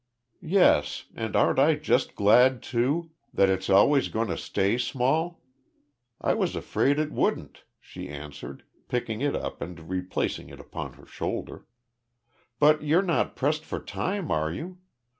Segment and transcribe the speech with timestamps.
[0.41, 5.43] "Yes, and aren't I just glad too, that it's always going to stay small.
[6.19, 11.05] I was afraid it wouldn't," she answered, picking it up and replacing it upon her
[11.05, 11.67] shoulder.
[12.57, 14.79] "But you're not pressed for time, are you?